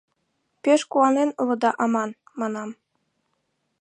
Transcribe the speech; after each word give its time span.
Пеш 0.63 0.81
куанен 0.91 1.29
улыда 1.41 1.71
аман, 1.83 2.09
манам. 2.39 2.69